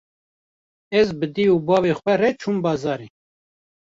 [0.99, 3.07] Ez bi dê û bavê xwe re çûm bazarê.